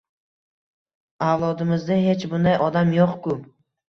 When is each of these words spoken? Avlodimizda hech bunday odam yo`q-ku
Avlodimizda 1.25 1.97
hech 2.05 2.25
bunday 2.31 2.57
odam 2.69 2.95
yo`q-ku 2.97 3.37